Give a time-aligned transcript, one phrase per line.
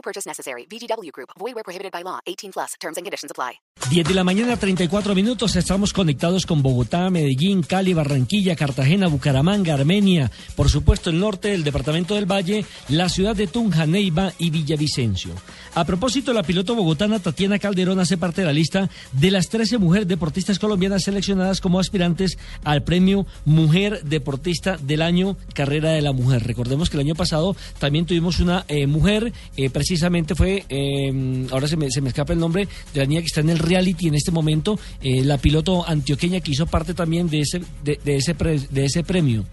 [0.00, 0.64] No purchase necessary.
[0.64, 1.28] VGW Group.
[1.38, 2.20] Void where prohibited by law.
[2.24, 2.72] 18 plus.
[2.80, 3.60] Terms and conditions apply.
[3.90, 5.56] 10 de la mañana, 34 minutos.
[5.56, 10.30] Estamos conectados con Bogotá, Medellín, Cali, Barranquilla, Cartagena, Bucaramanga, Armenia.
[10.54, 15.32] Por supuesto, el norte del departamento del Valle, la ciudad de Tunja, Neiva y Villavicencio.
[15.74, 19.78] A propósito, la piloto bogotana Tatiana Calderón hace parte de la lista de las 13
[19.78, 26.12] mujeres deportistas colombianas seleccionadas como aspirantes al premio Mujer Deportista del Año Carrera de la
[26.12, 26.46] Mujer.
[26.46, 31.66] Recordemos que el año pasado también tuvimos una eh, mujer, eh, precisamente fue, eh, ahora
[31.66, 34.06] se me, se me escapa el nombre de la niña que está en el reality
[34.06, 38.36] en este momento, eh, la piloto antioqueña que hizo parte también de ese, de, ese,
[38.36, 39.44] pre- de ese premio.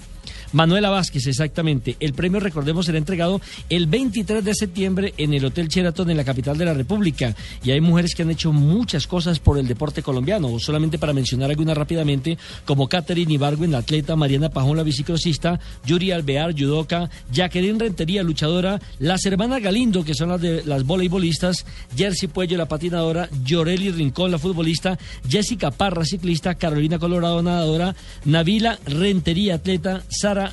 [0.54, 1.96] Manuela Vázquez, exactamente.
[2.00, 6.24] El premio, recordemos, será entregado el 23 de septiembre en el Hotel Sheraton en la
[6.24, 7.36] capital de la República.
[7.64, 10.60] Y hay mujeres que han hecho muchas cosas por el deporte colombiano.
[10.60, 16.12] Solamente para mencionar algunas rápidamente, como Catherine Ibargüen, la atleta, Mariana Pajón, la biciclosista, Yuri
[16.12, 22.30] Alvear, judoka, Jacqueline Rentería, luchadora, las hermanas Galindo, que son las de las voleibolistas, Jersey
[22.30, 27.96] Puello, la patinadora, Yoreli Rincón, la futbolista, Jessica Parra, ciclista, Carolina Colorado, nadadora,
[28.26, 30.04] Navila Rentería, atleta,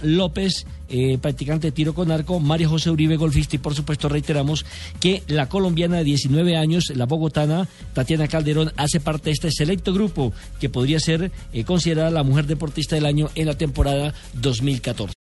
[0.02, 4.64] López, eh, practicante de tiro con arco, María José Uribe, golfista, y por supuesto reiteramos
[5.00, 9.92] que la colombiana de 19 años, la bogotana, Tatiana Calderón, hace parte de este selecto
[9.92, 15.12] grupo que podría ser eh, considerada la mujer deportista del año en la temporada 2014.